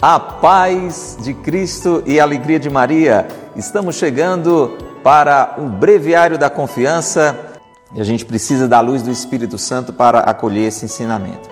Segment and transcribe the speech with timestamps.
[0.00, 3.26] A paz de Cristo e a alegria de Maria.
[3.56, 7.54] Estamos chegando para um breviário da confiança
[7.94, 11.48] e a gente precisa da luz do Espírito Santo para acolher esse ensinamento.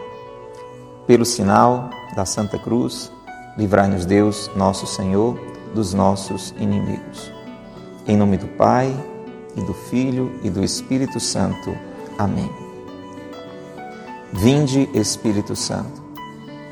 [1.06, 3.10] Pelo sinal da Santa Cruz,
[3.56, 5.38] livrai-nos Deus, nosso Senhor,
[5.74, 7.32] dos nossos inimigos.
[8.06, 8.94] Em nome do Pai,
[9.56, 11.74] e do Filho e do Espírito Santo.
[12.18, 12.50] Amém.
[14.32, 16.03] Vinde, Espírito Santo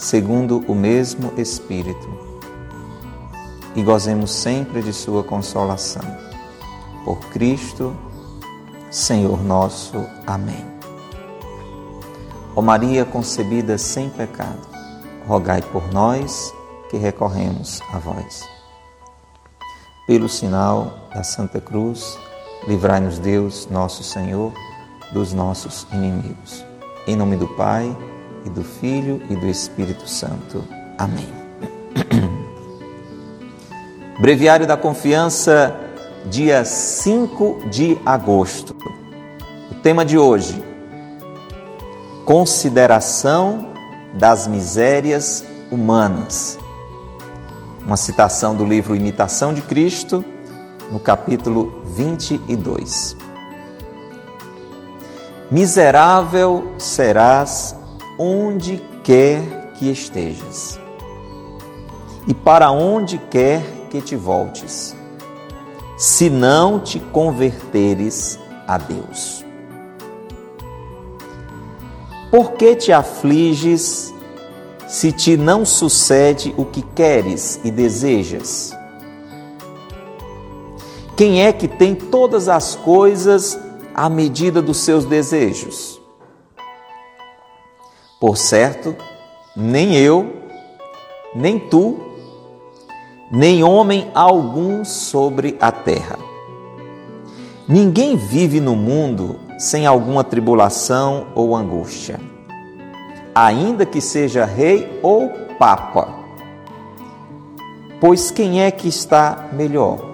[0.00, 2.08] segundo o mesmo Espírito,
[3.76, 6.02] e gozemos sempre de Sua consolação.
[7.04, 7.94] Por Cristo,
[8.90, 10.04] Senhor nosso.
[10.26, 10.64] Amém.
[12.56, 14.66] Ó Maria concebida sem pecado,
[15.28, 16.52] rogai por nós
[16.88, 18.48] que recorremos a vós.
[20.06, 22.18] Pelo sinal da Santa Cruz,
[22.66, 24.52] livrai-nos Deus, nosso Senhor,
[25.12, 26.64] dos nossos inimigos.
[27.06, 27.94] Em nome do Pai,
[28.44, 30.64] e do Filho e do Espírito Santo.
[30.98, 31.28] Amém.
[34.20, 35.76] Breviário da Confiança,
[36.26, 38.76] dia 5 de agosto.
[39.70, 40.62] O tema de hoje:
[42.24, 43.68] Consideração
[44.14, 46.58] das misérias humanas.
[47.84, 50.24] Uma citação do livro Imitação de Cristo,
[50.90, 53.16] no capítulo 22.
[55.50, 57.74] Miserável serás
[58.22, 60.78] onde quer que estejas
[62.28, 64.94] e para onde quer que te voltes,
[65.96, 68.38] se não te converteres
[68.68, 69.42] a Deus.
[72.30, 74.12] Por que te afliges
[74.86, 78.76] se te não sucede o que queres e desejas?
[81.16, 83.58] Quem é que tem todas as coisas
[83.94, 85.99] à medida dos seus desejos?
[88.20, 88.94] Por certo,
[89.56, 90.30] nem eu,
[91.34, 91.98] nem tu,
[93.32, 96.18] nem homem algum sobre a terra.
[97.66, 102.20] Ninguém vive no mundo sem alguma tribulação ou angústia,
[103.34, 106.08] ainda que seja rei ou papa.
[107.98, 110.10] Pois quem é que está melhor?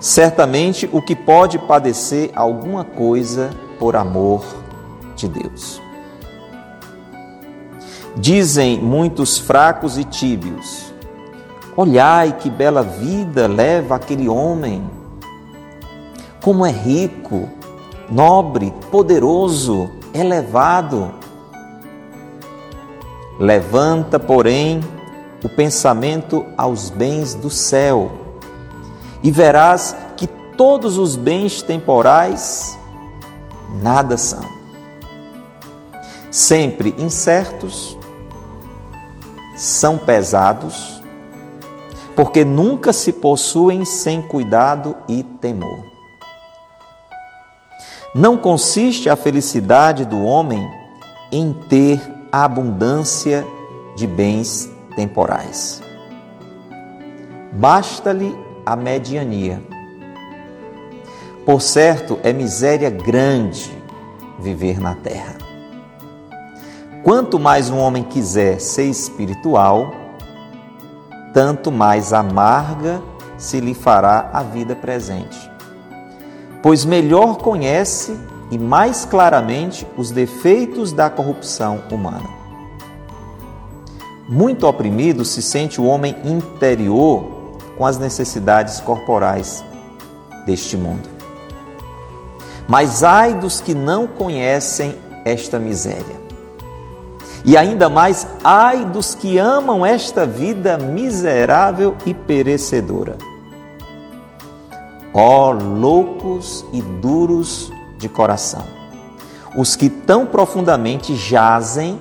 [0.00, 4.42] Certamente o que pode padecer alguma coisa por amor
[5.14, 5.83] de Deus.
[8.16, 10.92] Dizem muitos fracos e tíbios:
[11.76, 14.88] Olhai que bela vida leva aquele homem.
[16.40, 17.48] Como é rico,
[18.08, 21.12] nobre, poderoso, elevado.
[23.40, 24.80] Levanta, porém,
[25.42, 28.12] o pensamento aos bens do céu,
[29.22, 32.78] e verás que todos os bens temporais
[33.82, 34.44] nada são.
[36.30, 37.98] Sempre incertos,
[39.56, 41.02] são pesados,
[42.16, 45.84] porque nunca se possuem sem cuidado e temor.
[48.14, 50.64] Não consiste a felicidade do homem
[51.32, 52.00] em ter
[52.30, 53.44] a abundância
[53.96, 55.82] de bens temporais.
[57.52, 59.62] Basta-lhe a mediania.
[61.44, 63.70] Por certo, é miséria grande
[64.38, 65.43] viver na terra.
[67.04, 69.92] Quanto mais um homem quiser ser espiritual,
[71.34, 73.02] tanto mais amarga
[73.36, 75.50] se lhe fará a vida presente.
[76.62, 78.18] Pois melhor conhece
[78.50, 82.30] e mais claramente os defeitos da corrupção humana.
[84.26, 89.62] Muito oprimido se sente o homem interior com as necessidades corporais
[90.46, 91.06] deste mundo.
[92.66, 96.23] Mas ai dos que não conhecem esta miséria
[97.44, 103.18] e ainda mais, ai dos que amam esta vida miserável e perecedora.
[105.12, 108.64] Ó loucos e duros de coração,
[109.56, 112.00] os que tão profundamente jazem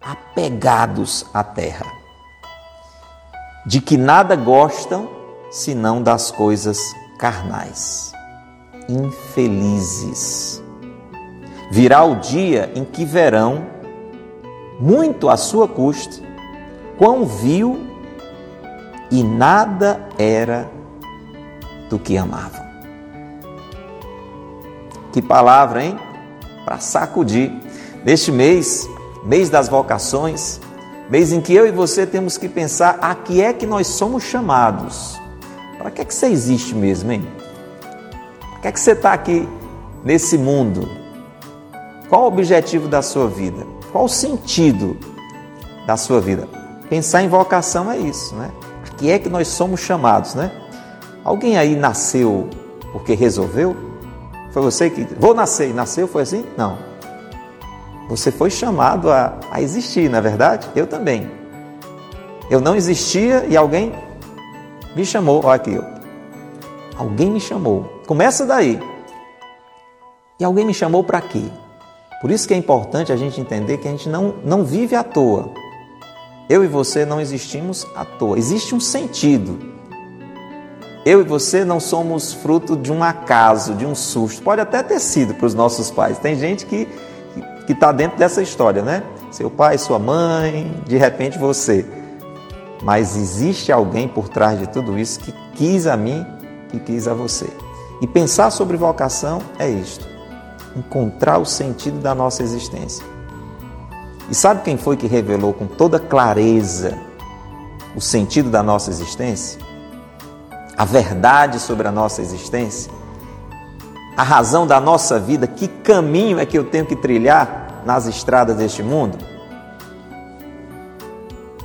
[0.00, 1.86] apegados à terra,
[3.66, 5.08] de que nada gostam
[5.50, 6.78] senão das coisas
[7.18, 8.12] carnais.
[8.88, 10.62] Infelizes.
[11.70, 13.77] Virá o dia em que verão
[14.78, 16.22] muito à sua custa,
[16.96, 17.86] quão vil
[19.10, 20.70] e nada era
[21.88, 22.66] do que amavam.
[25.12, 25.98] Que palavra, hein?
[26.64, 27.50] Para sacudir.
[28.04, 28.88] Neste mês,
[29.24, 30.60] mês das vocações,
[31.10, 34.22] mês em que eu e você temos que pensar a que é que nós somos
[34.22, 35.18] chamados.
[35.78, 37.26] Para que é que você existe mesmo, hein?
[38.40, 39.48] Para que é que você está aqui
[40.04, 40.88] nesse mundo?
[42.08, 43.77] Qual o objetivo da sua vida?
[43.92, 44.96] Qual o sentido
[45.86, 46.48] da sua vida?
[46.88, 48.50] Pensar em vocação é isso, né?
[48.84, 50.50] A que é que nós somos chamados, né?
[51.24, 52.48] Alguém aí nasceu
[52.92, 53.76] porque resolveu?
[54.52, 55.06] Foi você que.
[55.18, 56.08] Vou nascer e nasceu?
[56.08, 56.44] Foi assim?
[56.56, 56.78] Não.
[58.08, 60.68] Você foi chamado a, a existir, na é verdade?
[60.74, 61.30] Eu também.
[62.50, 63.92] Eu não existia e alguém
[64.96, 65.44] me chamou.
[65.44, 65.78] Olha aqui.
[66.96, 67.84] Alguém me chamou.
[68.06, 68.80] Começa daí.
[70.40, 71.44] E alguém me chamou para quê?
[72.20, 75.04] Por isso que é importante a gente entender que a gente não, não vive à
[75.04, 75.50] toa.
[76.48, 78.38] Eu e você não existimos à toa.
[78.38, 79.58] Existe um sentido.
[81.04, 84.42] Eu e você não somos fruto de um acaso, de um susto.
[84.42, 86.18] Pode até ter sido para os nossos pais.
[86.18, 86.88] Tem gente que
[87.68, 89.02] que está dentro dessa história, né?
[89.30, 91.84] Seu pai, sua mãe, de repente você.
[92.82, 96.24] Mas existe alguém por trás de tudo isso que quis a mim,
[96.70, 97.46] que quis a você.
[98.00, 100.07] E pensar sobre vocação é isto:
[100.78, 103.04] encontrar o sentido da nossa existência.
[104.30, 106.98] E sabe quem foi que revelou com toda clareza
[107.96, 109.68] o sentido da nossa existência?
[110.78, 112.92] a verdade sobre a nossa existência,
[114.16, 118.56] a razão da nossa vida, que caminho é que eu tenho que trilhar nas estradas
[118.56, 119.18] deste mundo?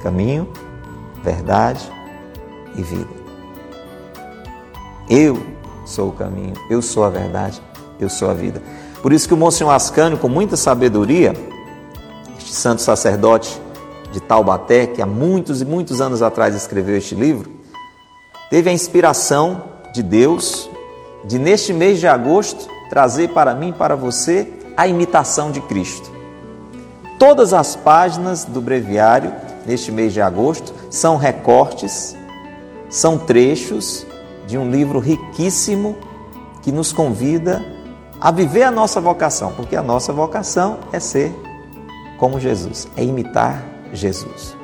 [0.02, 0.52] Caminho,
[1.24, 1.88] verdade
[2.76, 3.14] e vida.
[5.08, 5.40] Eu
[5.86, 7.62] sou o caminho, eu sou a verdade,
[8.00, 8.64] eu sou a vida.
[9.04, 11.34] Por isso que o Monsenhor Ascânio, com muita sabedoria,
[12.38, 13.62] este santo sacerdote
[14.14, 17.52] de Taubaté, que há muitos e muitos anos atrás escreveu este livro,
[18.50, 19.62] teve a inspiração
[19.94, 20.70] de Deus
[21.26, 24.48] de, neste mês de agosto, trazer para mim para você
[24.78, 26.10] a imitação de Cristo.
[27.20, 29.34] Todas as páginas do breviário,
[29.66, 32.16] neste mês de agosto, são recortes,
[32.90, 34.08] são trechos
[34.48, 35.98] de um livro riquíssimo
[36.62, 37.73] que nos convida
[38.24, 41.36] a viver a nossa vocação, porque a nossa vocação é ser
[42.18, 43.62] como Jesus, é imitar
[43.92, 44.56] Jesus.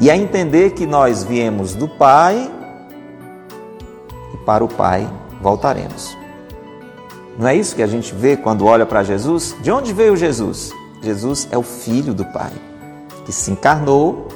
[0.00, 2.50] E a entender que nós viemos do Pai
[4.46, 5.06] para o Pai
[5.42, 6.16] voltaremos.
[7.38, 9.54] Não é isso que a gente vê quando olha para Jesus?
[9.60, 10.72] De onde veio Jesus?
[11.02, 12.52] Jesus é o Filho do Pai,
[13.26, 14.26] que se encarnou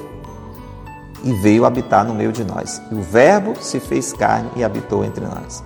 [1.23, 2.79] e veio habitar no meio de nós.
[2.91, 5.63] E o Verbo se fez carne e habitou entre nós.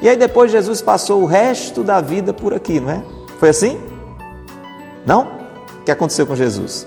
[0.00, 3.02] E aí depois Jesus passou o resto da vida por aqui, não é?
[3.38, 3.80] Foi assim?
[5.04, 5.28] Não?
[5.80, 6.86] O que aconteceu com Jesus?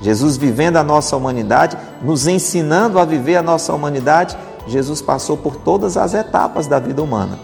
[0.00, 4.36] Jesus vivendo a nossa humanidade, nos ensinando a viver a nossa humanidade
[4.66, 7.38] Jesus passou por todas as etapas da vida humana.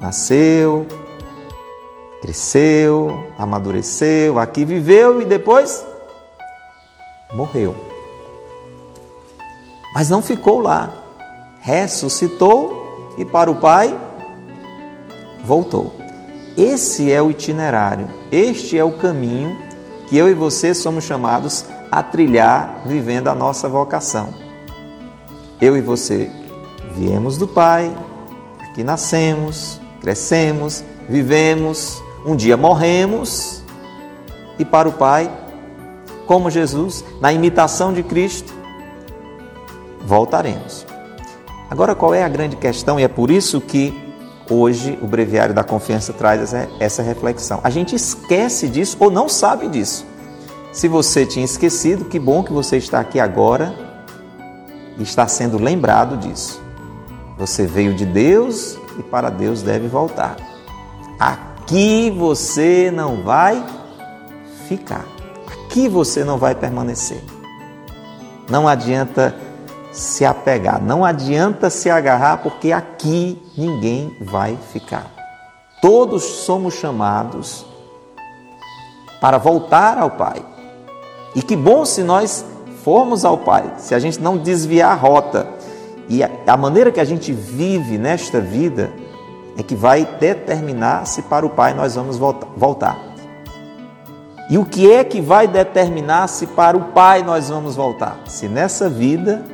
[0.00, 0.86] Nasceu,
[2.22, 5.84] cresceu, amadureceu, aqui viveu e depois
[7.32, 7.74] morreu.
[9.94, 10.90] Mas não ficou lá.
[11.60, 13.98] Ressuscitou e para o Pai
[15.44, 15.94] voltou.
[16.56, 19.56] Esse é o itinerário, este é o caminho
[20.08, 24.34] que eu e você somos chamados a trilhar vivendo a nossa vocação.
[25.60, 26.30] Eu e você
[26.94, 27.96] Viemos do Pai,
[28.58, 33.62] aqui nascemos, crescemos, vivemos, um dia morremos
[34.58, 35.30] e para o Pai,
[36.26, 38.52] como Jesus, na imitação de Cristo,
[40.04, 40.84] voltaremos.
[41.70, 42.98] Agora, qual é a grande questão?
[42.98, 44.09] E é por isso que
[44.50, 47.60] hoje o Breviário da Confiança traz essa reflexão.
[47.62, 50.04] A gente esquece disso ou não sabe disso.
[50.72, 53.74] Se você tinha esquecido, que bom que você está aqui agora
[54.98, 56.60] e está sendo lembrado disso.
[57.38, 60.36] Você veio de Deus e para Deus deve voltar.
[61.18, 63.64] Aqui você não vai
[64.68, 65.06] ficar.
[65.46, 67.22] Aqui você não vai permanecer.
[68.48, 69.34] Não adianta
[69.92, 75.06] se apegar, não adianta se agarrar, porque aqui ninguém vai ficar.
[75.82, 77.66] Todos somos chamados
[79.20, 80.44] para voltar ao Pai.
[81.34, 82.44] E que bom se nós
[82.84, 85.48] formos ao Pai, se a gente não desviar a rota
[86.08, 88.90] e a maneira que a gente vive nesta vida
[89.56, 92.98] é que vai determinar se para o Pai nós vamos voltar.
[94.48, 98.18] E o que é que vai determinar se para o Pai nós vamos voltar?
[98.26, 99.44] Se nessa vida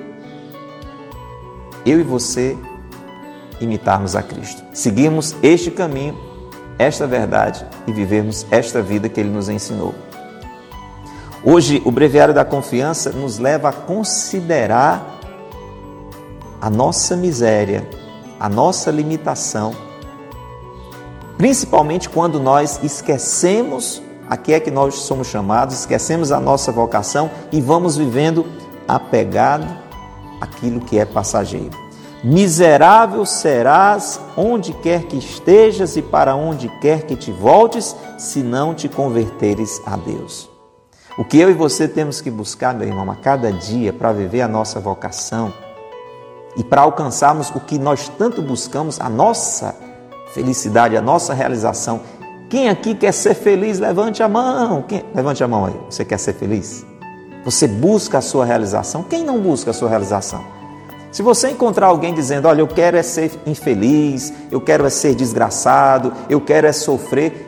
[1.87, 2.59] eu e você
[3.61, 6.19] imitarmos a Cristo, seguirmos este caminho,
[6.79, 9.95] esta verdade e vivermos esta vida que Ele nos ensinou.
[11.45, 15.21] Hoje, o Breviário da Confiança nos leva a considerar
[16.61, 17.89] a nossa miséria,
[18.41, 19.75] a nossa limitação,
[21.39, 27.31] principalmente quando nós esquecemos a que é que nós somos chamados, esquecemos a nossa vocação
[27.53, 28.45] e vamos vivendo
[28.89, 29.86] apegado
[30.41, 31.87] àquilo que é passageiro.
[32.25, 38.75] Miserável serás onde quer que estejas e para onde quer que te voltes, se não
[38.75, 40.49] te converteres a Deus.
[41.19, 44.43] O que eu e você temos que buscar, meu irmão, a cada dia para viver
[44.43, 45.53] a nossa vocação
[46.57, 49.75] e para alcançarmos o que nós tanto buscamos, a nossa
[50.33, 52.01] felicidade, a nossa realização.
[52.51, 54.83] Quem aqui quer ser feliz, levante a mão.
[54.83, 55.05] Quem...
[55.15, 55.75] Levante a mão aí.
[55.89, 56.85] Você quer ser feliz?
[57.47, 59.05] Você busca a sua realização?
[59.05, 60.45] Quem não busca a sua realização?
[61.13, 65.15] Se você encontrar alguém dizendo, olha, eu quero é ser infeliz, eu quero é ser
[65.15, 67.47] desgraçado, eu quero é sofrer,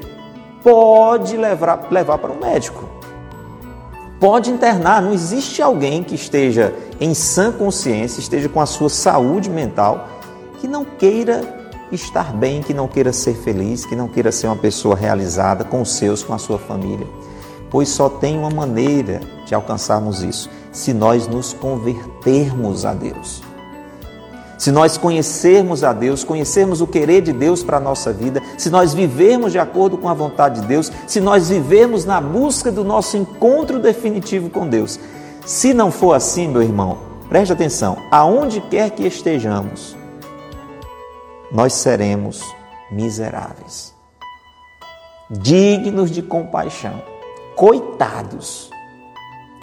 [0.63, 2.89] pode levar, levar para um médico.
[4.21, 5.03] Pode internar.
[5.03, 10.09] Não existe alguém que esteja em sã consciência, esteja com a sua saúde mental,
[10.61, 11.43] que não queira
[11.91, 15.83] estar bem, que não queira ser feliz, que não queira ser uma pessoa realizada com
[15.83, 17.07] os seus, com a sua família.
[17.71, 23.43] Pois só tem uma maneira de alcançarmos isso: se nós nos convertermos a Deus.
[24.59, 28.69] Se nós conhecermos a Deus, conhecermos o querer de Deus para a nossa vida, se
[28.69, 32.83] nós vivermos de acordo com a vontade de Deus, se nós vivermos na busca do
[32.83, 34.99] nosso encontro definitivo com Deus.
[35.47, 36.99] Se não for assim, meu irmão,
[37.29, 39.97] preste atenção, aonde quer que estejamos,
[41.53, 42.43] nós seremos
[42.91, 43.95] miseráveis,
[45.31, 47.01] dignos de compaixão,
[47.59, 48.71] coitados,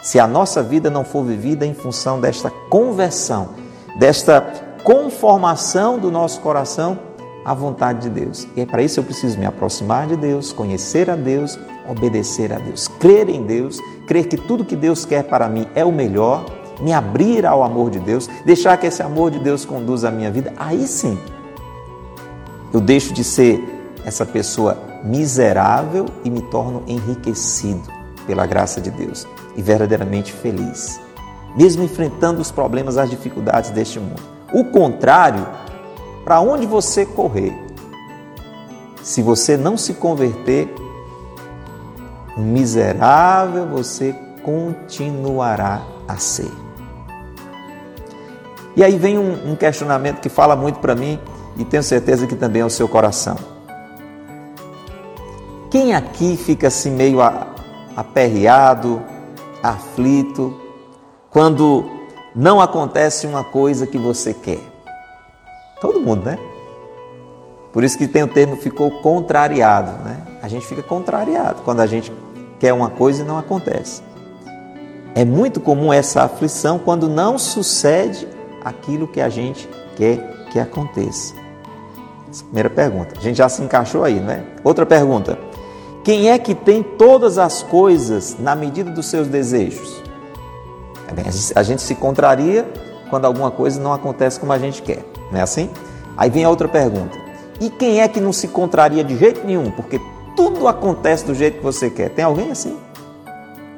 [0.04, 3.52] se a nossa vida não for vivida em função desta conversão,
[3.98, 4.42] desta
[4.84, 7.00] conformação do nosso coração
[7.46, 8.46] à vontade de Deus.
[8.54, 11.58] E é para isso eu preciso me aproximar de Deus, conhecer a Deus,
[11.90, 15.86] obedecer a Deus, crer em Deus, crer que tudo que Deus quer para mim é
[15.86, 16.46] o melhor,
[16.82, 20.30] me abrir ao amor de Deus, deixar que esse amor de Deus conduza a minha
[20.30, 20.52] vida.
[20.58, 21.18] Aí sim,
[22.74, 23.75] eu deixo de ser
[24.06, 27.92] essa pessoa miserável e me torno enriquecido
[28.28, 31.00] pela graça de Deus e verdadeiramente feliz,
[31.56, 34.22] mesmo enfrentando os problemas, as dificuldades deste mundo.
[34.54, 35.46] O contrário,
[36.24, 37.54] para onde você correr,
[39.02, 40.74] se você não se converter,
[42.38, 46.52] miserável você continuará a ser.
[48.76, 51.20] E aí vem um, um questionamento que fala muito para mim
[51.58, 53.55] e tenho certeza que também é o seu coração.
[55.76, 57.20] Quem aqui fica assim meio
[57.98, 59.04] aperreado,
[59.62, 60.58] aflito,
[61.30, 61.84] quando
[62.34, 64.62] não acontece uma coisa que você quer.
[65.82, 66.40] Todo mundo, né?
[67.74, 70.22] Por isso que tem o termo ficou contrariado, né?
[70.42, 72.10] A gente fica contrariado quando a gente
[72.58, 74.02] quer uma coisa e não acontece.
[75.14, 78.26] É muito comum essa aflição quando não sucede
[78.64, 79.68] aquilo que a gente
[79.98, 81.34] quer que aconteça.
[82.46, 83.16] Primeira pergunta.
[83.18, 84.42] A gente já se encaixou aí, não é?
[84.64, 85.38] Outra pergunta.
[86.06, 90.04] Quem é que tem todas as coisas na medida dos seus desejos?
[91.56, 92.72] A gente se contraria
[93.10, 95.68] quando alguma coisa não acontece como a gente quer, não é assim?
[96.16, 97.18] Aí vem a outra pergunta:
[97.60, 99.72] e quem é que não se contraria de jeito nenhum?
[99.72, 100.00] Porque
[100.36, 102.10] tudo acontece do jeito que você quer.
[102.12, 102.78] Tem alguém assim?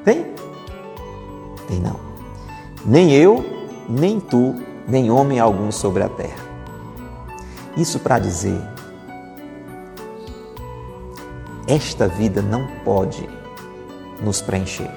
[0.03, 0.25] Tem?
[1.65, 1.95] Tem não.
[2.85, 3.45] Nem eu,
[3.87, 4.53] nem tu,
[4.85, 6.45] nem homem algum sobre a terra.
[7.77, 8.61] Isso para dizer,
[11.67, 13.27] esta vida não pode
[14.21, 14.89] nos preencher.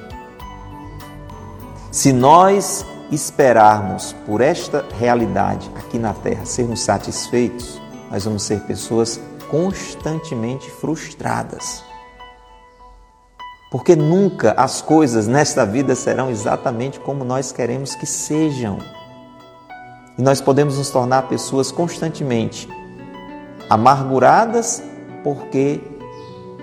[1.90, 9.20] Se nós esperarmos por esta realidade aqui na Terra sermos satisfeitos, nós vamos ser pessoas
[9.50, 11.82] constantemente frustradas.
[13.70, 18.78] Porque nunca as coisas nesta vida serão exatamente como nós queremos que sejam.
[20.16, 22.68] E nós podemos nos tornar pessoas constantemente
[23.68, 24.82] amarguradas
[25.22, 25.80] porque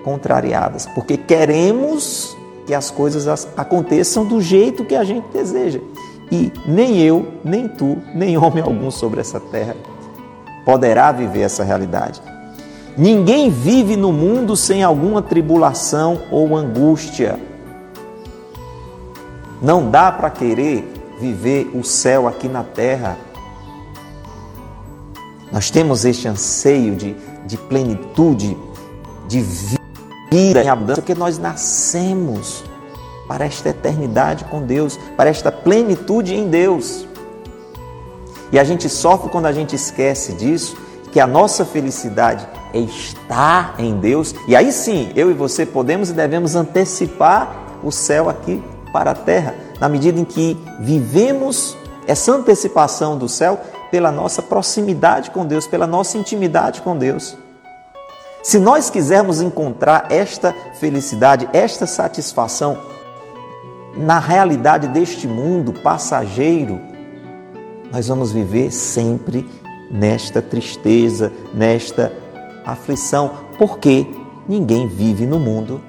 [0.08, 5.82] contrariadas, porque queremos que as coisas aconteçam do jeito que a gente deseja.
[6.32, 9.76] E nem eu, nem tu, nem homem algum sobre essa terra
[10.64, 12.22] poderá viver essa realidade.
[12.98, 17.38] Ninguém vive no mundo sem alguma tribulação ou angústia.
[19.62, 23.18] Não dá para querer viver o céu aqui na terra.
[25.52, 27.14] Nós temos este anseio de,
[27.46, 28.58] de plenitude,
[29.28, 29.87] de vida
[30.32, 32.64] vida em abundância, porque nós nascemos
[33.28, 37.06] para esta eternidade com Deus, para esta plenitude em Deus.
[38.52, 40.78] E a gente sofre quando a gente esquece disso,
[41.12, 44.34] que a nossa felicidade é estar em Deus.
[44.48, 49.16] E aí sim, eu e você podemos e devemos antecipar o céu aqui para a
[49.16, 53.60] terra, na medida em que vivemos essa antecipação do céu
[53.92, 57.38] pela nossa proximidade com Deus, pela nossa intimidade com Deus.
[58.48, 62.78] Se nós quisermos encontrar esta felicidade, esta satisfação
[63.94, 66.80] na realidade deste mundo passageiro,
[67.92, 69.46] nós vamos viver sempre
[69.92, 72.14] nesta tristeza, nesta
[72.66, 74.08] aflição, porque
[74.48, 75.82] ninguém vive no mundo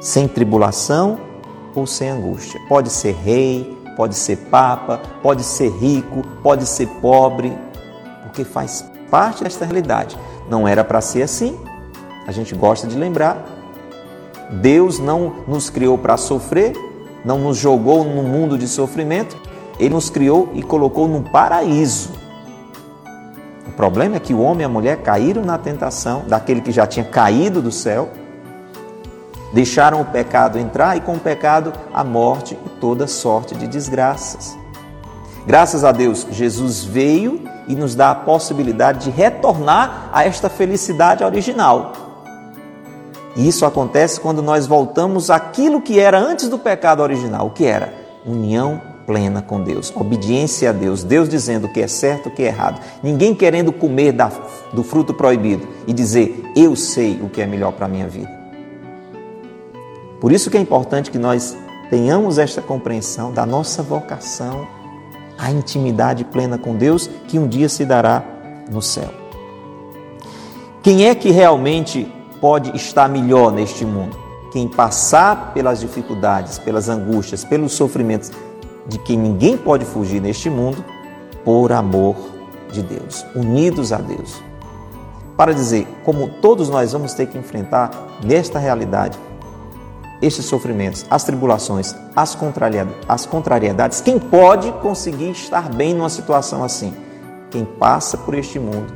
[0.00, 1.20] sem tribulação
[1.74, 2.58] ou sem angústia.
[2.70, 7.52] Pode ser rei, pode ser papa, pode ser rico, pode ser pobre,
[8.22, 10.16] porque faz parte desta realidade.
[10.50, 11.58] Não era para ser assim.
[12.26, 13.44] A gente gosta de lembrar.
[14.50, 16.72] Deus não nos criou para sofrer,
[17.24, 19.36] não nos jogou no mundo de sofrimento,
[19.78, 22.10] ele nos criou e colocou num paraíso.
[23.66, 26.86] O problema é que o homem e a mulher caíram na tentação daquele que já
[26.86, 28.08] tinha caído do céu,
[29.52, 34.58] deixaram o pecado entrar e com o pecado a morte e toda sorte de desgraças.
[35.46, 41.22] Graças a Deus, Jesus veio e nos dá a possibilidade de retornar a esta felicidade
[41.22, 41.92] original.
[43.36, 47.64] E isso acontece quando nós voltamos àquilo que era antes do pecado original, o que
[47.64, 47.94] era
[48.26, 52.42] união plena com Deus, obediência a Deus, Deus dizendo o que é certo, o que
[52.42, 54.30] é errado, ninguém querendo comer da,
[54.72, 58.30] do fruto proibido e dizer eu sei o que é melhor para a minha vida.
[60.20, 61.56] Por isso que é importante que nós
[61.88, 64.66] tenhamos esta compreensão da nossa vocação,
[65.38, 68.22] a intimidade plena com Deus que um dia se dará
[68.70, 69.10] no céu.
[70.82, 74.16] Quem é que realmente pode estar melhor neste mundo?
[74.52, 78.32] Quem passar pelas dificuldades, pelas angústias, pelos sofrimentos,
[78.86, 80.84] de que ninguém pode fugir neste mundo
[81.44, 82.16] por amor
[82.72, 84.42] de Deus, unidos a Deus.
[85.36, 87.90] Para dizer, como todos nós vamos ter que enfrentar
[88.24, 89.18] nesta realidade
[90.20, 92.36] estes sofrimentos, as tribulações, as,
[93.08, 96.94] as contrariedades, quem pode conseguir estar bem numa situação assim?
[97.50, 98.92] Quem passa por este mundo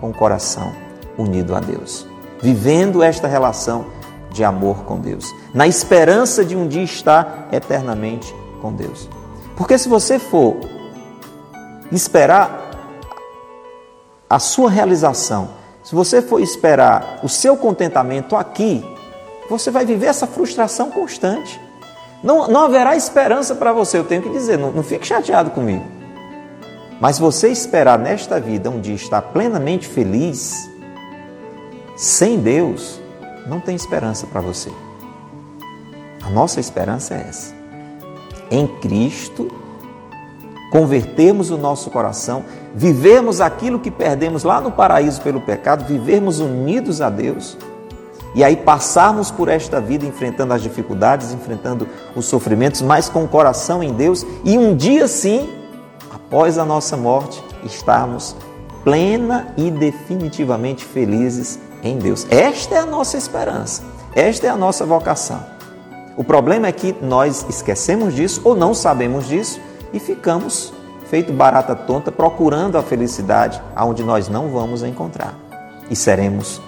[0.00, 0.72] com o coração
[1.16, 2.06] unido a Deus,
[2.40, 3.86] vivendo esta relação
[4.30, 9.08] de amor com Deus, na esperança de um dia estar eternamente com Deus.
[9.56, 10.56] Porque se você for
[11.90, 12.70] esperar
[14.28, 15.48] a sua realização,
[15.82, 18.84] se você for esperar o seu contentamento aqui,
[19.48, 21.60] você vai viver essa frustração constante.
[22.22, 25.84] Não, não haverá esperança para você, eu tenho que dizer, não, não fique chateado comigo.
[27.00, 30.68] Mas você esperar nesta vida um dia estar plenamente feliz,
[31.96, 33.00] sem Deus,
[33.46, 34.70] não tem esperança para você.
[36.24, 37.58] A nossa esperança é essa
[38.50, 39.50] em Cristo,
[40.70, 47.00] convertermos o nosso coração, vivermos aquilo que perdemos lá no paraíso pelo pecado, vivermos unidos
[47.00, 47.56] a Deus
[48.38, 53.28] e aí passarmos por esta vida enfrentando as dificuldades, enfrentando os sofrimentos, mas com o
[53.28, 55.50] coração em Deus e um dia sim,
[56.08, 58.36] após a nossa morte, estarmos
[58.84, 62.28] plena e definitivamente felizes em Deus.
[62.30, 63.82] Esta é a nossa esperança,
[64.14, 65.44] esta é a nossa vocação.
[66.16, 69.60] O problema é que nós esquecemos disso ou não sabemos disso
[69.92, 70.72] e ficamos
[71.10, 75.34] feito barata tonta procurando a felicidade aonde nós não vamos encontrar.
[75.90, 76.62] E seremos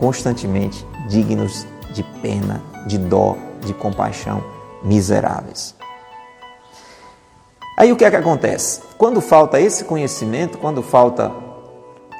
[0.00, 4.42] constantemente dignos de pena, de dó, de compaixão,
[4.82, 5.74] miseráveis.
[7.76, 8.80] Aí o que é que acontece?
[8.96, 11.30] Quando falta esse conhecimento, quando falta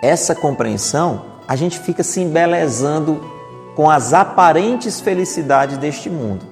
[0.03, 3.25] essa compreensão, a gente fica se embelezando
[3.75, 6.45] com as aparentes felicidades deste mundo.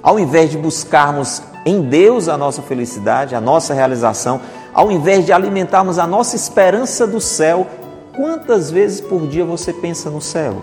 [0.00, 4.40] Ao invés de buscarmos em Deus a nossa felicidade, a nossa realização,
[4.72, 7.66] ao invés de alimentarmos a nossa esperança do céu,
[8.14, 10.62] quantas vezes por dia você pensa no céu?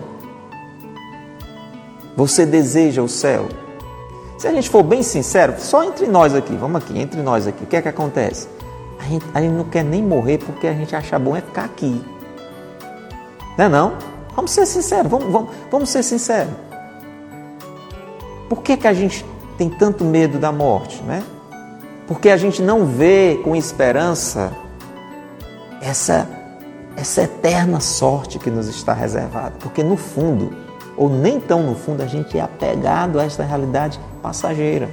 [2.16, 3.48] Você deseja o céu?
[4.38, 7.64] Se a gente for bem sincero, só entre nós aqui, vamos aqui, entre nós aqui,
[7.64, 8.48] o que é que acontece?
[8.98, 11.64] A gente, a gente não quer nem morrer porque a gente acha bom é ficar
[11.64, 12.02] aqui.
[13.56, 13.92] Não é não?
[14.34, 16.52] Vamos ser sinceros, vamos, vamos, vamos ser sinceros.
[18.48, 19.24] Por que, que a gente
[19.56, 21.22] tem tanto medo da morte, né?
[22.06, 24.50] Porque a gente não vê com esperança
[25.82, 26.26] essa,
[27.00, 29.54] essa eterna sorte que nos está reservada.
[29.60, 30.54] Porque no fundo,
[30.96, 34.90] ou nem tão no fundo, a gente é apegado a esta realidade passageira.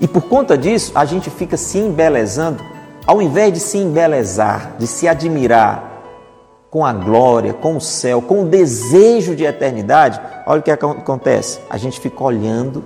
[0.00, 2.62] E por conta disso, a gente fica se embelezando,
[3.04, 5.90] ao invés de se embelezar, de se admirar
[6.70, 11.60] com a glória, com o céu, com o desejo de eternidade, olha o que acontece.
[11.68, 12.84] A gente fica olhando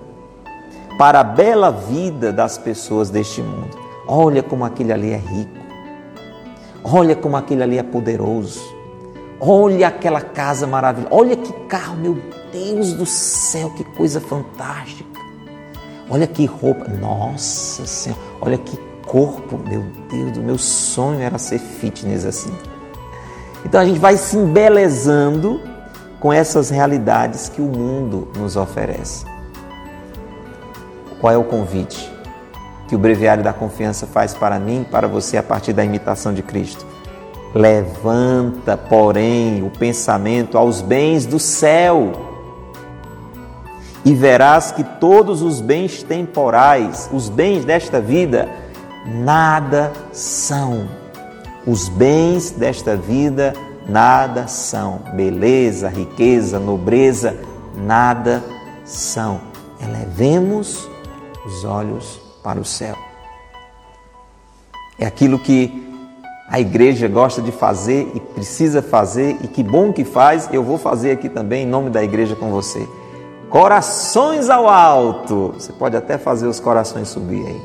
[0.98, 3.78] para a bela vida das pessoas deste mundo.
[4.08, 5.65] Olha como aquele ali é rico.
[6.88, 8.60] Olha como aquele ali é poderoso.
[9.40, 11.12] Olha aquela casa maravilhosa.
[11.12, 12.16] Olha que carro, meu
[12.52, 15.18] Deus do céu, que coisa fantástica.
[16.08, 16.86] Olha que roupa.
[16.88, 22.54] Nossa Senhora, olha que corpo, meu Deus, o meu sonho era ser fitness assim.
[23.64, 25.60] Então a gente vai se embelezando
[26.20, 29.26] com essas realidades que o mundo nos oferece.
[31.20, 32.15] Qual é o convite
[32.88, 36.42] que o Breviário da Confiança faz para mim, para você, a partir da imitação de
[36.42, 36.86] Cristo?
[37.54, 42.26] Levanta, porém, o pensamento aos bens do céu
[44.06, 48.48] e verás que todos os bens temporais, os bens desta vida,
[49.04, 50.88] nada são.
[51.66, 53.52] Os bens desta vida
[53.88, 55.00] nada são.
[55.12, 57.36] Beleza, riqueza, nobreza,
[57.76, 58.44] nada
[58.84, 59.40] são.
[59.80, 60.88] Elevemos
[61.44, 62.96] os olhos para o céu.
[64.96, 65.84] É aquilo que
[66.48, 70.78] a igreja gosta de fazer e precisa fazer, e que bom que faz, eu vou
[70.78, 72.88] fazer aqui também em nome da igreja com você.
[73.50, 75.54] Corações ao alto.
[75.54, 77.62] Você pode até fazer os corações subir aí.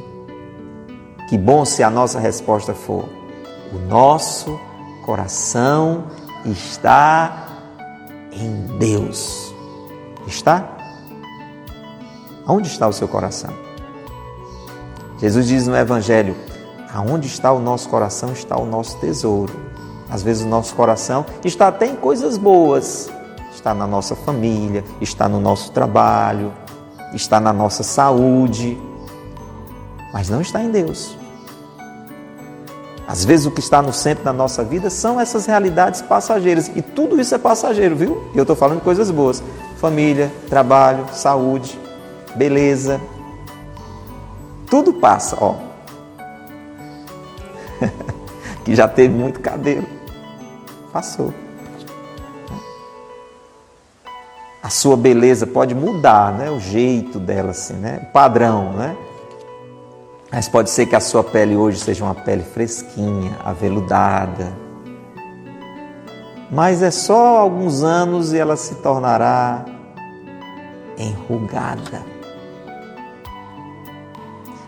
[1.30, 3.06] Que bom se a nossa resposta for:
[3.72, 4.60] o nosso
[5.06, 6.06] coração
[6.44, 7.50] está
[8.32, 9.54] em Deus.
[10.26, 10.76] Está?
[12.48, 13.71] Onde está o seu coração?
[15.22, 16.36] Jesus diz no Evangelho:
[16.92, 19.54] aonde está o nosso coração está o nosso tesouro.
[20.10, 23.10] Às vezes o nosso coração está até em coisas boas,
[23.54, 26.52] está na nossa família, está no nosso trabalho,
[27.14, 28.78] está na nossa saúde,
[30.12, 31.16] mas não está em Deus.
[33.08, 36.72] Às vezes o que está no centro da nossa vida são essas realidades passageiras.
[36.76, 38.24] E tudo isso é passageiro, viu?
[38.34, 39.44] Eu estou falando de coisas boas.
[39.78, 41.78] Família, trabalho, saúde,
[42.36, 43.00] beleza.
[44.72, 45.56] Tudo passa, ó.
[48.64, 49.86] que já teve muito cabelo.
[50.94, 51.34] Passou.
[54.64, 56.50] A sua beleza pode mudar, né?
[56.50, 58.08] O jeito dela, assim, né?
[58.08, 58.96] O padrão, né?
[60.32, 64.54] Mas pode ser que a sua pele hoje seja uma pele fresquinha, aveludada.
[66.50, 69.66] Mas é só alguns anos e ela se tornará
[70.98, 72.11] enrugada.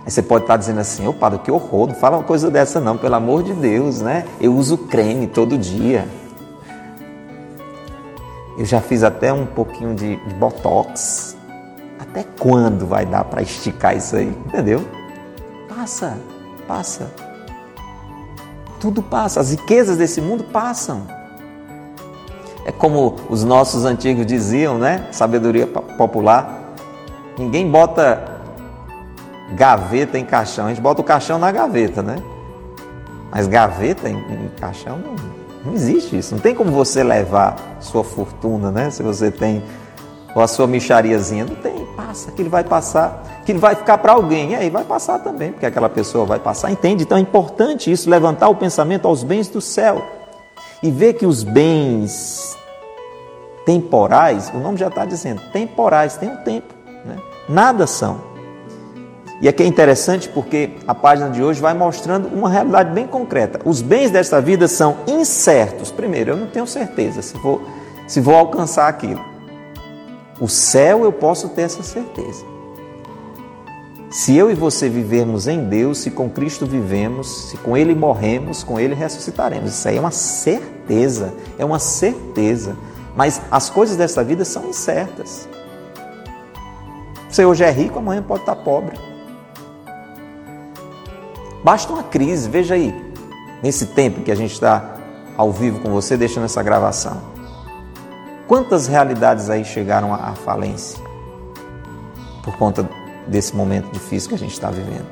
[0.06, 2.80] Aí você pode estar dizendo assim, ô padre, que horror, não fala uma coisa dessa
[2.80, 4.26] não, pelo amor de Deus, né?
[4.40, 6.08] Eu uso creme todo dia.
[8.58, 11.38] Eu já fiz até um pouquinho de, de botox.
[11.98, 14.28] Até quando vai dar para esticar isso aí?
[14.46, 14.86] Entendeu?
[15.70, 16.18] Passa,
[16.68, 17.10] passa.
[18.80, 21.08] Tudo passa, as riquezas desse mundo passam.
[22.66, 25.08] É como os nossos antigos diziam, né?
[25.12, 26.74] Sabedoria popular.
[27.38, 28.33] Ninguém bota
[29.52, 32.18] gaveta em caixão, a gente bota o caixão na gaveta, né?
[33.32, 35.16] Mas gaveta em, em caixão não,
[35.66, 36.36] não existe isso.
[36.36, 38.90] Não tem como você levar sua fortuna, né?
[38.90, 39.64] Se você tem
[40.36, 44.14] ou a sua michariazinha, não tem, passa, aquilo vai passar que ele vai ficar para
[44.14, 44.52] alguém.
[44.52, 46.72] E aí vai passar também, porque aquela pessoa vai passar.
[46.72, 47.04] Entende?
[47.04, 50.04] Então é importante isso, levantar o pensamento aos bens do céu.
[50.82, 52.58] E ver que os bens
[53.66, 56.74] temporais, o nome já está dizendo, temporais, tem um tempo.
[57.06, 57.18] Né?
[57.48, 58.33] Nada são.
[59.44, 63.60] E aqui é interessante porque a página de hoje vai mostrando uma realidade bem concreta.
[63.66, 65.92] Os bens desta vida são incertos.
[65.92, 67.62] Primeiro, eu não tenho certeza se vou,
[68.08, 69.20] se vou alcançar aquilo.
[70.40, 72.46] O céu eu posso ter essa certeza.
[74.10, 78.64] Se eu e você vivermos em Deus, se com Cristo vivemos, se com Ele morremos,
[78.64, 79.74] com Ele ressuscitaremos.
[79.74, 82.78] Isso aí é uma certeza, é uma certeza.
[83.14, 85.50] Mas as coisas dessa vida são incertas.
[87.30, 89.12] Você hoje é rico, amanhã pode estar pobre.
[91.64, 92.94] Basta uma crise, veja aí,
[93.62, 94.98] nesse tempo que a gente está
[95.38, 97.22] ao vivo com você, deixando essa gravação.
[98.48, 101.00] Quantas realidades aí chegaram à falência
[102.44, 102.88] por conta
[103.26, 105.08] desse momento difícil que a gente está vivendo.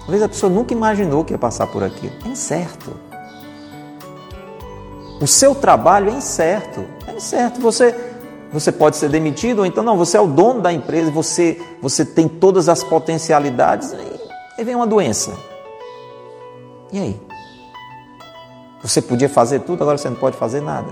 [0.00, 2.14] Talvez a pessoa nunca imaginou que ia passar por aquilo.
[2.24, 2.96] É incerto.
[5.20, 6.86] O seu trabalho é incerto.
[7.06, 7.60] É incerto.
[7.60, 7.94] Você,
[8.50, 12.04] você pode ser demitido, ou então não, você é o dono da empresa, você, você
[12.06, 13.96] tem todas as potencialidades, e
[14.56, 15.47] aí vem uma doença.
[16.92, 17.20] E aí?
[18.82, 20.88] Você podia fazer tudo, agora você não pode fazer nada.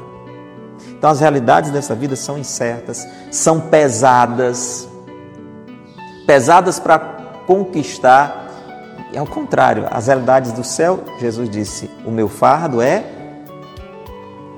[0.89, 4.89] Então as realidades dessa vida são incertas, são pesadas
[6.27, 6.99] pesadas para
[7.47, 8.45] conquistar.
[9.13, 13.05] E ao contrário, as realidades do céu, Jesus disse: O meu fardo é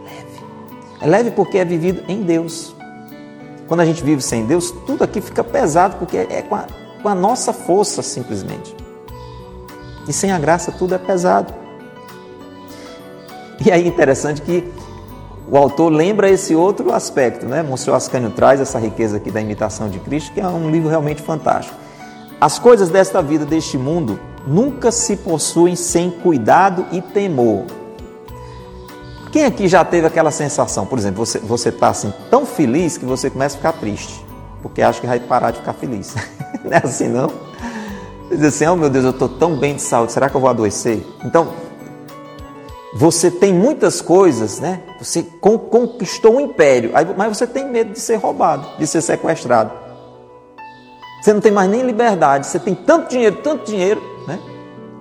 [0.04, 0.40] leve.
[1.02, 2.74] É leve porque é vivido em Deus.
[3.68, 6.64] Quando a gente vive sem Deus, tudo aqui fica pesado porque é com a,
[7.02, 8.74] com a nossa força simplesmente.
[10.08, 11.52] E sem a graça tudo é pesado.
[13.64, 14.64] E aí é interessante que
[15.50, 17.62] o autor lembra esse outro aspecto, né?
[17.62, 21.22] Monsenhor Ascânio traz essa riqueza aqui da imitação de Cristo, que é um livro realmente
[21.22, 21.76] fantástico.
[22.40, 27.64] As coisas desta vida, deste mundo, nunca se possuem sem cuidado e temor.
[29.32, 30.86] Quem aqui já teve aquela sensação?
[30.86, 34.24] Por exemplo, você você está assim tão feliz que você começa a ficar triste,
[34.62, 36.14] porque acha que vai parar de ficar feliz.
[36.64, 37.47] não é assim não?
[38.30, 40.50] Diz assim, oh meu Deus, eu estou tão bem de saúde, será que eu vou
[40.50, 41.02] adoecer?
[41.24, 41.48] Então,
[42.94, 44.82] você tem muitas coisas, né?
[44.98, 49.70] Você conquistou um império, mas você tem medo de ser roubado, de ser sequestrado.
[51.22, 54.38] Você não tem mais nem liberdade, você tem tanto dinheiro, tanto dinheiro, né?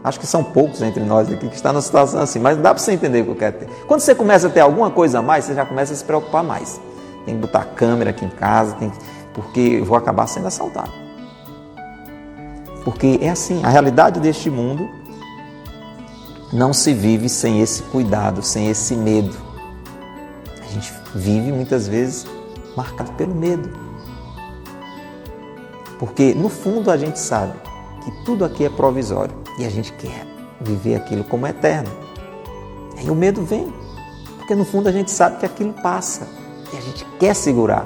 [0.03, 2.81] Acho que são poucos entre nós aqui que estão numa situação assim, mas dá para
[2.81, 3.69] você entender o que eu quero ter.
[3.87, 6.43] Quando você começa a ter alguma coisa a mais, você já começa a se preocupar
[6.43, 6.79] mais.
[7.25, 8.97] Tem que botar câmera aqui em casa, tem que...
[9.33, 11.06] porque eu vou acabar sendo assaltado.
[12.87, 14.89] Porque é assim, a realidade deste mundo
[16.53, 19.35] não se vive sem esse cuidado, sem esse medo.
[20.61, 22.25] A gente vive muitas vezes
[22.77, 23.69] marcado pelo medo.
[25.99, 27.59] Porque no fundo a gente sabe
[28.05, 30.25] que tudo aqui é provisório e a gente quer
[30.61, 31.91] viver aquilo como eterno.
[33.03, 33.67] E o medo vem,
[34.37, 36.25] porque no fundo a gente sabe que aquilo passa
[36.73, 37.83] e a gente quer segurar,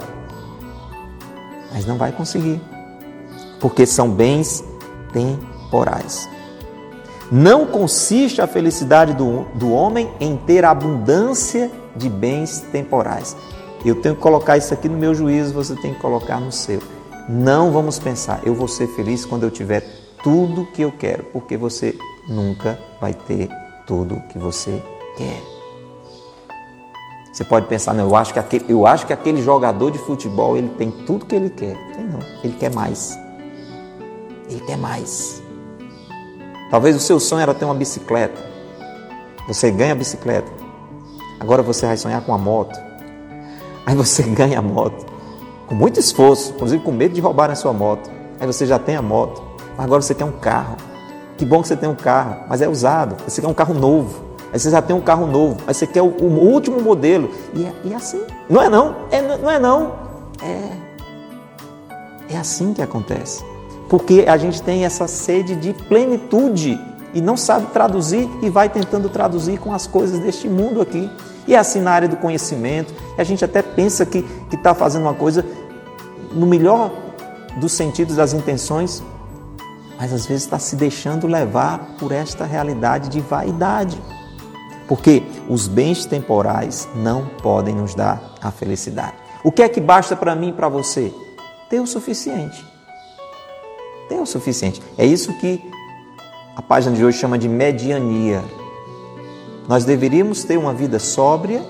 [1.72, 2.62] mas não vai conseguir,
[3.58, 4.70] porque são bens
[5.12, 6.28] temporais.
[7.30, 13.36] Não consiste a felicidade do, do homem em ter abundância de bens temporais.
[13.84, 16.80] Eu tenho que colocar isso aqui no meu juízo, você tem que colocar no seu.
[17.28, 19.82] Não vamos pensar, eu vou ser feliz quando eu tiver
[20.22, 21.96] tudo que eu quero, porque você
[22.28, 23.48] nunca vai ter
[23.86, 24.82] tudo que você
[25.16, 25.42] quer.
[27.32, 30.56] Você pode pensar, não, eu acho que aquele, eu acho que aquele jogador de futebol
[30.56, 31.76] ele tem tudo que ele quer.
[31.94, 33.18] Tem não, ele quer mais.
[34.48, 35.42] Ele quer mais.
[36.70, 38.40] Talvez o seu sonho era ter uma bicicleta.
[39.46, 40.50] Você ganha a bicicleta.
[41.38, 42.78] Agora você vai sonhar com a moto.
[43.84, 45.04] Aí você ganha a moto.
[45.66, 48.10] Com muito esforço, inclusive com medo de roubar a sua moto.
[48.40, 49.42] Aí você já tem a moto.
[49.76, 50.76] Agora você quer um carro.
[51.36, 53.16] Que bom que você tem um carro, mas é usado.
[53.26, 54.32] Você quer um carro novo.
[54.52, 55.58] Aí você já tem um carro novo.
[55.66, 57.30] Aí você quer o, o último modelo.
[57.54, 58.22] E é, e é, assim.
[58.48, 58.96] Não é não?
[59.10, 59.92] É, não é não.
[60.42, 62.34] É.
[62.34, 63.51] É assim que acontece
[63.92, 66.80] porque a gente tem essa sede de plenitude
[67.12, 71.10] e não sabe traduzir e vai tentando traduzir com as coisas deste mundo aqui.
[71.46, 75.12] E é assim na área do conhecimento, a gente até pensa que está fazendo uma
[75.12, 75.44] coisa
[76.32, 76.90] no melhor
[77.58, 79.02] dos sentidos das intenções,
[79.98, 84.00] mas às vezes está se deixando levar por esta realidade de vaidade.
[84.88, 89.16] Porque os bens temporais não podem nos dar a felicidade.
[89.44, 91.12] O que é que basta para mim e para você?
[91.68, 92.71] Ter o suficiente
[94.12, 94.82] tem o suficiente.
[94.98, 95.58] É isso que
[96.54, 98.44] a página de hoje chama de mediania.
[99.66, 101.64] Nós deveríamos ter uma vida sóbria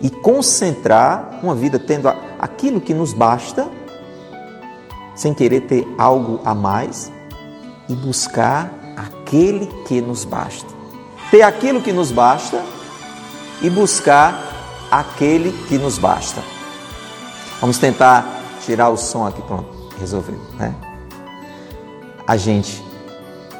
[0.00, 3.68] e concentrar uma vida tendo aquilo que nos basta,
[5.16, 7.10] sem querer ter algo a mais,
[7.88, 10.68] e buscar aquele que nos basta.
[11.32, 12.62] Ter aquilo que nos basta
[13.60, 16.40] e buscar aquele que nos basta.
[17.60, 20.38] Vamos tentar tirar o som aqui, pronto resolveu.
[20.54, 20.74] Né?
[22.26, 22.82] A gente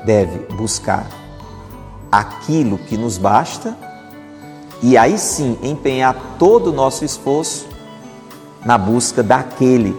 [0.05, 1.07] deve buscar
[2.11, 3.77] aquilo que nos basta
[4.83, 7.66] e aí sim empenhar todo o nosso esforço
[8.64, 9.96] na busca daquele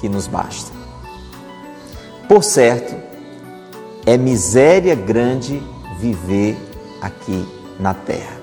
[0.00, 0.70] que nos basta.
[2.28, 2.94] Por certo,
[4.04, 5.62] é miséria grande
[5.98, 6.56] viver
[7.00, 7.46] aqui
[7.78, 8.38] na terra.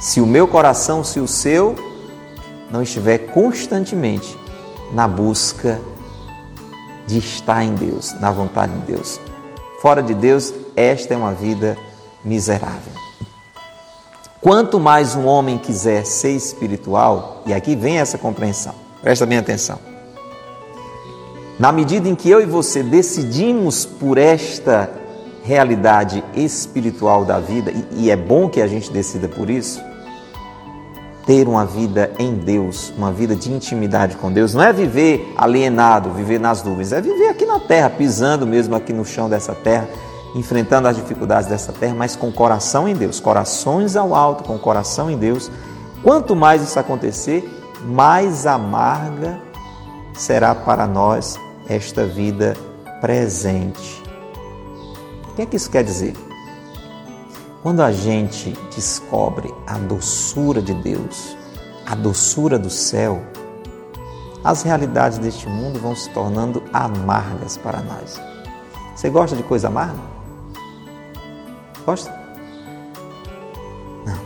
[0.00, 1.76] Se o meu coração, se o seu,
[2.70, 4.36] não estiver constantemente
[4.92, 5.80] na busca
[7.06, 9.20] de estar em Deus, na vontade de Deus.
[9.80, 11.76] Fora de Deus, esta é uma vida
[12.24, 12.92] miserável.
[14.40, 19.78] Quanto mais um homem quiser ser espiritual, e aqui vem essa compreensão, presta bem atenção.
[21.58, 24.90] Na medida em que eu e você decidimos por esta
[25.44, 29.80] realidade espiritual da vida, e, é bom que a gente decida por isso,
[31.26, 34.54] ter uma vida em Deus, uma vida de intimidade com Deus.
[34.54, 38.92] Não é viver alienado, viver nas nuvens, é viver aqui na terra, pisando mesmo aqui
[38.92, 39.88] no chão dessa terra,
[40.34, 45.10] enfrentando as dificuldades dessa terra, mas com coração em Deus, corações ao alto, com coração
[45.10, 45.50] em Deus.
[46.02, 47.48] Quanto mais isso acontecer,
[47.84, 49.38] mais amarga
[50.14, 52.56] será para nós esta vida
[53.00, 54.02] presente.
[55.30, 56.14] O que é que isso quer dizer?
[57.62, 61.36] Quando a gente descobre a doçura de Deus,
[61.86, 63.22] a doçura do céu,
[64.42, 68.20] as realidades deste mundo vão se tornando amargas para nós.
[68.96, 70.00] Você gosta de coisa amarga?
[71.86, 72.10] Gosta?
[74.04, 74.18] Não.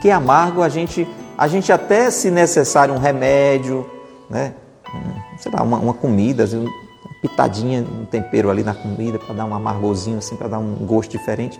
[0.00, 3.84] Que amargo a gente, a gente até se necessário um remédio,
[4.30, 4.54] né?
[5.38, 6.68] sei lá, uma, uma comida, um
[7.20, 11.10] pitadinha, um tempero ali na comida para dar um amargozinho, assim, para dar um gosto
[11.10, 11.58] diferente.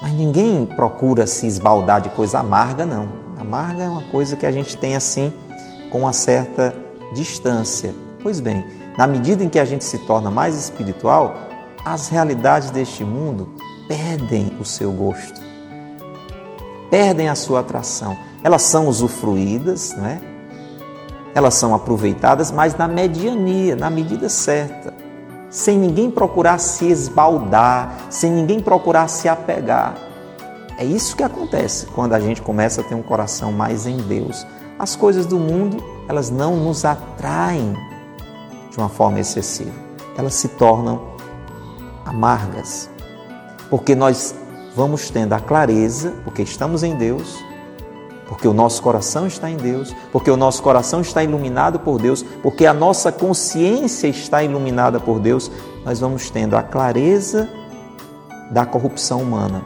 [0.00, 3.08] Mas ninguém procura se esbaldar de coisa amarga, não.
[3.38, 5.32] Amarga é uma coisa que a gente tem assim
[5.90, 6.74] com uma certa
[7.14, 7.94] distância.
[8.22, 8.64] Pois bem,
[8.96, 11.34] na medida em que a gente se torna mais espiritual,
[11.84, 13.48] as realidades deste mundo
[13.86, 15.40] perdem o seu gosto,
[16.90, 18.16] perdem a sua atração.
[18.42, 20.20] Elas são usufruídas, não é?
[21.38, 24.92] elas são aproveitadas, mas na mediania, na medida certa,
[25.50, 29.96] sem ninguém procurar se esbaldar, sem ninguém procurar se apegar.
[30.78, 34.46] É isso que acontece quando a gente começa a ter um coração mais em Deus.
[34.78, 37.74] As coisas do mundo, elas não nos atraem
[38.70, 39.72] de uma forma excessiva.
[40.16, 41.02] Elas se tornam
[42.04, 42.88] amargas.
[43.68, 44.34] Porque nós
[44.76, 47.42] vamos tendo a clareza, porque estamos em Deus,
[48.28, 52.22] porque o nosso coração está em Deus, porque o nosso coração está iluminado por Deus,
[52.42, 55.50] porque a nossa consciência está iluminada por Deus,
[55.84, 57.48] nós vamos tendo a clareza
[58.50, 59.64] da corrupção humana.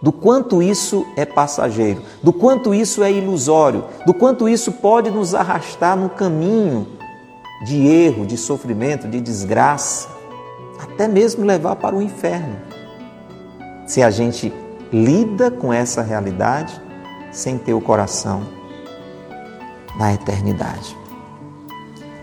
[0.00, 5.34] Do quanto isso é passageiro, do quanto isso é ilusório, do quanto isso pode nos
[5.34, 6.86] arrastar no caminho
[7.66, 10.08] de erro, de sofrimento, de desgraça,
[10.82, 12.56] até mesmo levar para o inferno.
[13.86, 14.50] Se a gente
[14.90, 16.80] lida com essa realidade
[17.30, 18.42] sem ter o coração
[19.96, 20.96] na eternidade.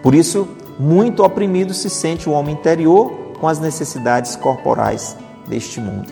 [0.02, 0.48] Por isso,
[0.80, 5.16] muito oprimido se sente o homem interior com as necessidades corporais
[5.48, 6.12] deste mundo.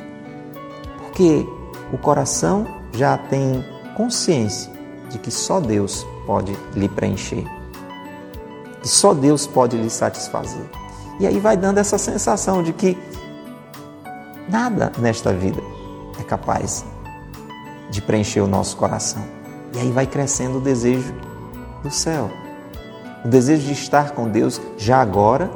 [0.99, 1.47] Porque
[1.93, 3.63] o coração já tem
[3.95, 4.71] consciência
[5.09, 7.45] de que só Deus pode lhe preencher,
[8.81, 10.65] que só Deus pode lhe satisfazer.
[11.19, 12.97] E aí vai dando essa sensação de que
[14.49, 15.61] nada nesta vida
[16.19, 16.85] é capaz
[17.89, 19.23] de preencher o nosso coração.
[19.73, 21.13] E aí vai crescendo o desejo
[21.83, 22.31] do céu,
[23.23, 25.51] o desejo de estar com Deus já agora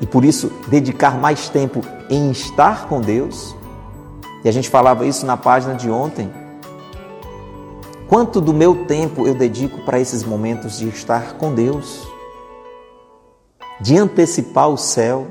[0.00, 3.54] e por isso dedicar mais tempo em estar com Deus.
[4.44, 6.30] E a gente falava isso na página de ontem.
[8.08, 12.06] Quanto do meu tempo eu dedico para esses momentos de estar com Deus,
[13.80, 15.26] de antecipar o céu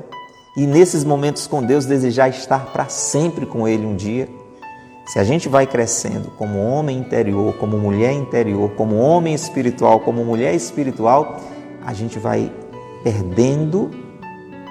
[0.56, 4.28] e nesses momentos com Deus desejar estar para sempre com Ele um dia?
[5.06, 10.24] Se a gente vai crescendo como homem interior, como mulher interior, como homem espiritual, como
[10.24, 11.40] mulher espiritual,
[11.84, 12.50] a gente vai
[13.02, 13.90] perdendo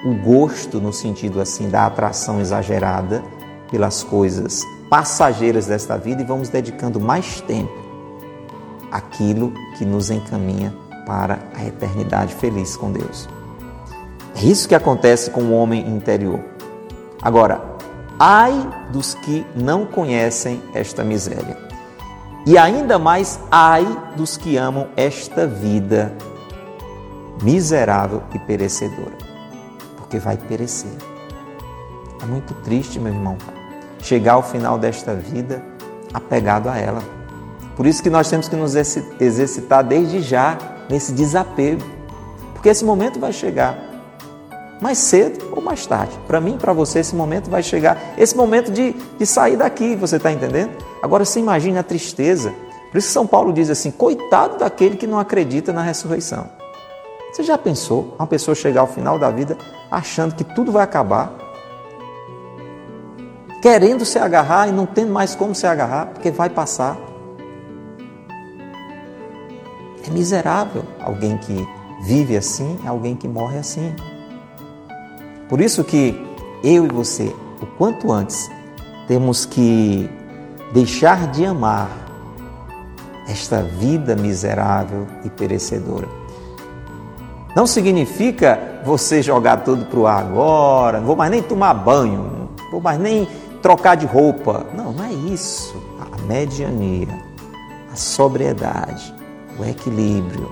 [0.04, 3.24] o gosto no sentido assim da atração exagerada
[3.70, 7.72] pelas coisas passageiras desta vida e vamos dedicando mais tempo
[8.92, 10.74] àquilo que nos encaminha
[11.06, 13.30] para a eternidade feliz com Deus.
[14.36, 16.40] É isso que acontece com o homem interior.
[17.22, 17.73] Agora,
[18.26, 18.54] Ai
[18.90, 21.58] dos que não conhecem esta miséria.
[22.46, 26.14] E ainda mais, ai dos que amam esta vida
[27.42, 29.18] miserável e perecedora,
[29.98, 30.96] porque vai perecer.
[32.22, 33.38] É muito triste, meu irmão,
[34.00, 35.62] chegar ao final desta vida
[36.14, 37.04] apegado a ela.
[37.76, 38.74] Por isso que nós temos que nos
[39.20, 40.58] exercitar desde já
[40.90, 41.84] nesse desapego,
[42.54, 43.93] porque esse momento vai chegar
[44.84, 46.12] mais cedo ou mais tarde.
[46.28, 47.98] Para mim, para você, esse momento vai chegar.
[48.18, 50.72] Esse momento de, de sair daqui, você está entendendo?
[51.02, 52.54] Agora, você imagine a tristeza.
[52.92, 56.50] Por isso que São Paulo diz assim: coitado daquele que não acredita na ressurreição.
[57.32, 59.58] Você já pensou uma pessoa chegar ao final da vida
[59.90, 61.34] achando que tudo vai acabar?
[63.62, 66.98] Querendo se agarrar e não tendo mais como se agarrar, porque vai passar.
[70.06, 71.66] É miserável alguém que
[72.04, 73.96] vive assim, alguém que morre assim.
[75.50, 76.20] Por isso que
[76.64, 78.50] eu e você, o quanto antes,
[79.08, 80.10] temos que
[80.74, 81.90] deixar de amar
[83.28, 86.08] esta vida miserável e perecedora.
[87.56, 92.50] Não significa você jogar tudo para o ar agora, não vou mais nem tomar banho,
[92.58, 93.28] não vou mais nem
[93.62, 94.66] trocar de roupa.
[94.76, 95.76] Não, não é isso.
[96.00, 97.22] A mediania,
[97.92, 99.14] a sobriedade,
[99.60, 100.52] o equilíbrio.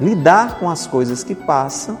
[0.00, 1.98] Lidar com as coisas que passam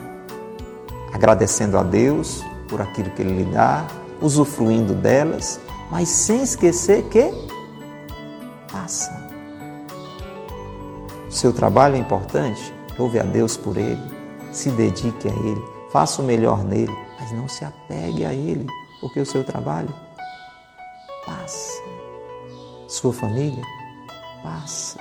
[1.14, 3.86] agradecendo a Deus por aquilo que Ele lhe dá,
[4.20, 7.30] usufruindo delas, mas sem esquecer que
[8.70, 9.24] passa.
[11.30, 14.02] Seu trabalho é importante, louve a Deus por ele,
[14.52, 18.66] se dedique a ele, faça o melhor nele, mas não se apegue a ele,
[19.00, 19.92] porque o seu trabalho
[21.26, 21.82] passa.
[22.88, 23.62] Sua família
[24.42, 24.98] passa.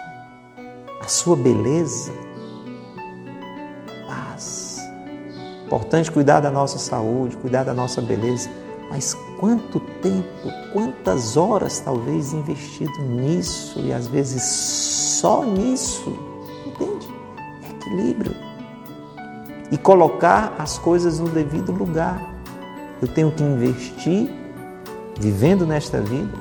[1.01, 2.11] A sua beleza
[5.73, 8.47] Importante cuidar da nossa saúde, cuidar da nossa beleza,
[8.91, 16.15] mas quanto tempo, quantas horas talvez investido nisso e às vezes só nisso?
[16.67, 17.07] Entende?
[17.71, 18.35] Equilíbrio.
[19.71, 22.21] e colocar as coisas no devido lugar.
[23.01, 24.29] Eu tenho que investir,
[25.19, 26.37] vivendo nesta vida,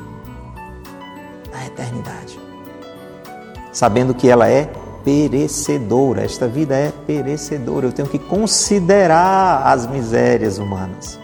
[1.50, 2.38] na eternidade,
[3.72, 4.70] sabendo que ela é
[5.04, 6.24] perecedora.
[6.24, 7.86] Esta vida é perecedora.
[7.86, 11.18] Eu tenho que considerar as misérias humanas.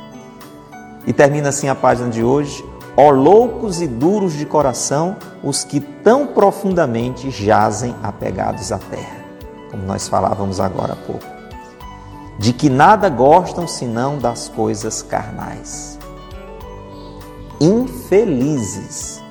[1.06, 2.64] E termina assim a página de hoje.
[2.96, 9.24] Ó loucos e duros de coração, os que tão profundamente jazem apegados à terra,
[9.70, 11.24] como nós falávamos agora há pouco,
[12.40, 15.96] de que nada gostam senão das coisas carnais.
[17.60, 19.22] Infelizes.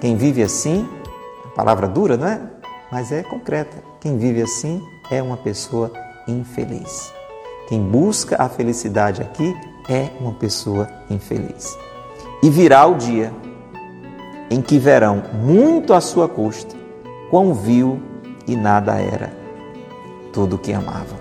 [0.00, 0.88] Quem vive assim,
[1.56, 2.51] palavra dura, não é?
[2.92, 3.82] Mas é concreta.
[3.98, 5.90] Quem vive assim é uma pessoa
[6.28, 7.10] infeliz.
[7.66, 9.56] Quem busca a felicidade aqui
[9.88, 11.74] é uma pessoa infeliz.
[12.42, 13.32] E virá o dia
[14.50, 16.76] em que verão muito à sua custa
[17.30, 17.98] quão vil
[18.46, 19.34] e nada era
[20.30, 21.18] tudo o que amavam.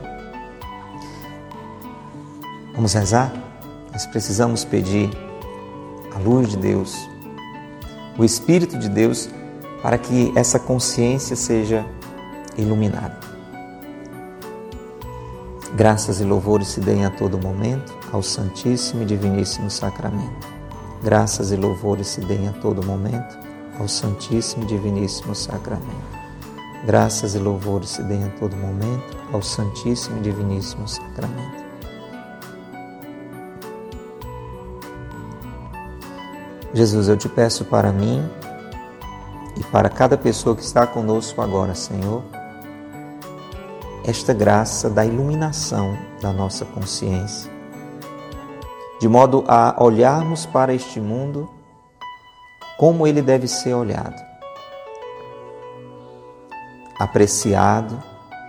[2.75, 3.31] Vamos rezar?
[3.93, 5.09] Nós precisamos pedir
[6.13, 6.97] a luz de Deus,
[8.17, 9.29] o Espírito de Deus,
[9.81, 11.85] para que essa consciência seja
[12.57, 13.19] iluminada.
[15.75, 20.47] Graças e louvores se deem a todo momento ao Santíssimo e Diviníssimo Sacramento.
[21.01, 23.39] Graças e louvores se deem a todo momento
[23.79, 26.21] ao Santíssimo e Diviníssimo Sacramento.
[26.85, 31.61] Graças e louvores se deem a todo momento ao Santíssimo e Diviníssimo Sacramento.
[36.73, 38.29] Jesus, eu te peço para mim
[39.61, 42.23] e para cada pessoa que está conosco agora, Senhor,
[44.03, 47.61] esta graça da iluminação da nossa consciência
[48.99, 51.47] de modo a olharmos para este mundo
[52.77, 54.19] como ele deve ser olhado.
[56.99, 58.01] Apreciado,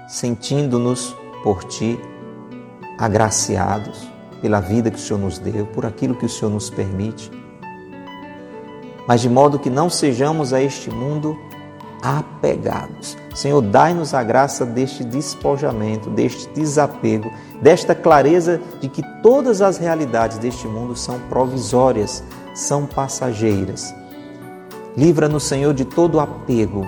[0.09, 2.01] sentindo-nos por ti,
[2.99, 4.11] agraciados
[4.43, 7.31] pela vida que o Senhor nos deu, por aquilo que o Senhor nos permite,
[9.07, 11.39] mas de modo que não sejamos a este mundo
[12.03, 13.17] apegados.
[13.35, 17.31] Senhor, dai-nos a graça deste despojamento, deste desapego,
[17.61, 22.25] desta clareza de que todas as realidades deste mundo são provisórias,
[22.55, 23.95] são passageiras.
[24.97, 26.87] Livra-nos, Senhor, de todo apego,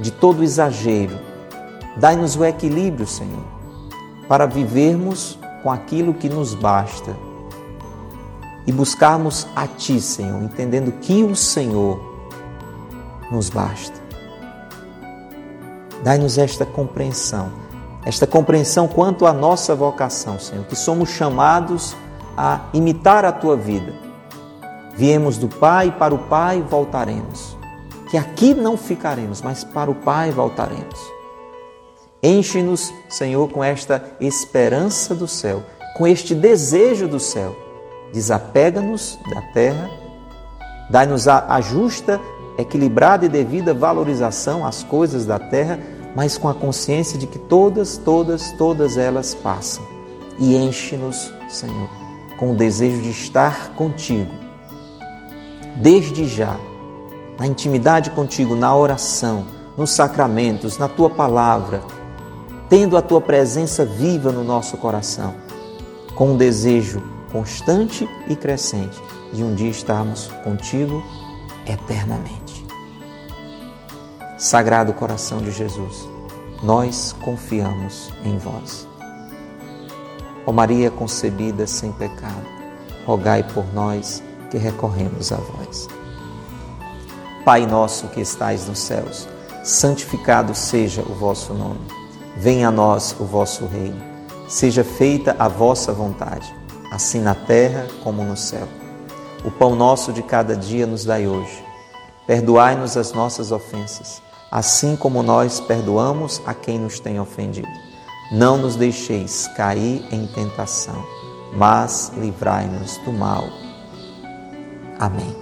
[0.00, 1.18] de todo exagero.
[1.96, 3.44] Dai-nos o equilíbrio, Senhor,
[4.28, 7.14] para vivermos com aquilo que nos basta
[8.66, 12.00] e buscarmos a Ti, Senhor, entendendo que o Senhor
[13.30, 14.00] nos basta.
[16.02, 17.50] Dai-nos esta compreensão,
[18.04, 21.96] esta compreensão quanto à nossa vocação, Senhor, que somos chamados
[22.36, 23.94] a imitar a tua vida.
[24.94, 27.56] Viemos do Pai para o Pai voltaremos.
[28.10, 31.00] Que aqui não ficaremos, mas para o Pai voltaremos.
[32.22, 35.62] Enche-nos, Senhor, com esta esperança do céu,
[35.96, 37.56] com este desejo do céu.
[38.12, 39.90] Desapega-nos da terra,
[40.90, 42.20] dai-nos a, justa
[42.58, 45.78] equilibrada e devida valorização às coisas da terra,
[46.14, 49.82] mas com a consciência de que todas, todas, todas elas passam.
[50.38, 51.88] E enche-nos, Senhor,
[52.38, 54.32] com o desejo de estar contigo,
[55.76, 56.56] desde já,
[57.38, 59.46] na intimidade contigo, na oração,
[59.76, 61.80] nos sacramentos, na tua palavra,
[62.68, 65.34] tendo a tua presença viva no nosso coração,
[66.14, 67.02] com um desejo
[67.32, 69.00] constante e crescente
[69.32, 71.02] de um dia estarmos contigo
[71.66, 72.64] eternamente.
[74.38, 76.08] Sagrado coração de Jesus,
[76.62, 78.86] nós confiamos em vós.
[80.46, 82.46] Ó Maria concebida sem pecado,
[83.06, 85.88] rogai por nós que recorremos a vós.
[87.44, 89.28] Pai nosso que estais nos céus,
[89.64, 91.80] santificado seja o vosso nome.
[92.36, 94.00] Venha a nós o vosso reino.
[94.48, 96.54] Seja feita a vossa vontade,
[96.92, 98.68] assim na terra como no céu.
[99.42, 101.64] O pão nosso de cada dia nos dai hoje.
[102.26, 107.68] Perdoai-nos as nossas ofensas, assim como nós perdoamos a quem nos tem ofendido.
[108.30, 111.04] Não nos deixeis cair em tentação,
[111.54, 113.44] mas livrai-nos do mal.
[114.98, 115.34] Amém.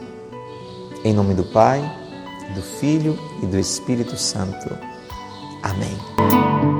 [1.05, 1.81] Em nome do Pai,
[2.55, 4.71] do Filho e do Espírito Santo.
[5.63, 6.80] Amém.